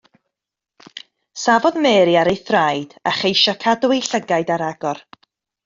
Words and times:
Safodd 1.41 1.77
Mary 1.83 2.15
ar 2.23 2.31
ei 2.33 2.39
thraed 2.49 2.91
a 3.09 3.11
cheisio 3.21 3.53
cadw'i 3.67 3.99
llygaid 4.09 4.49
ar 4.59 4.65
agor. 4.73 4.99